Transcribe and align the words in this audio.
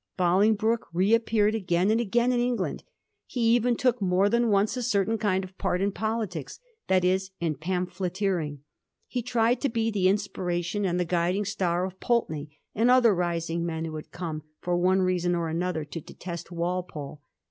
Bolingbroke 0.17 0.87
reappeared 0.91 1.53
again 1.53 1.91
and 1.91 2.01
again 2.01 2.31
in 2.31 2.39
England. 2.39 2.83
He 3.27 3.41
even 3.55 3.75
took 3.75 4.01
more 4.01 4.29
than 4.29 4.49
once 4.49 4.75
a 4.75 4.81
certain 4.81 5.19
kind 5.19 5.43
of 5.43 5.55
part 5.59 5.79
in 5.79 5.91
politics; 5.91 6.59
that 6.87 7.05
is 7.05 7.29
in 7.39 7.53
pamphleteering; 7.53 8.63
he 9.07 9.21
tried 9.21 9.61
to 9.61 9.69
be 9.69 9.91
the 9.91 10.07
inspiration 10.09 10.85
and 10.87 10.99
the 10.99 11.05
guiding 11.05 11.45
star 11.45 11.85
of 11.85 11.99
Pulteney 11.99 12.59
and 12.73 12.89
other 12.89 13.13
rising 13.13 13.63
men 13.63 13.85
who 13.85 13.95
had 13.95 14.09
come, 14.09 14.41
for 14.59 14.75
one 14.75 15.03
reason 15.03 15.35
or 15.35 15.49
another, 15.49 15.85
to 15.85 16.01
detest 16.01 16.51
Walpole. 16.51 17.21